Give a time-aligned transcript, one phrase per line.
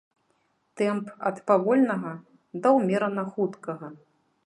[0.81, 2.13] Тэмп ад павольнага
[2.65, 3.97] да ўмерана хуткага.